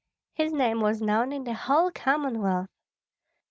[0.33, 2.69] His name was known in the whole Commonwealth.